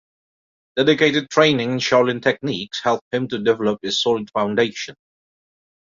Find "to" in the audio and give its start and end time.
3.27-3.37